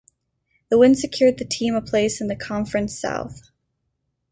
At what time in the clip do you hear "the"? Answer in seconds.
0.71-0.79, 1.37-1.45, 2.27-2.35